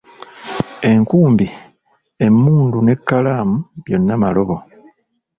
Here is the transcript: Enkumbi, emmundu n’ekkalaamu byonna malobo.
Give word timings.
Enkumbi, 0.91 1.47
emmundu 2.25 2.77
n’ekkalaamu 2.83 3.55
byonna 3.83 4.15
malobo. 4.21 4.55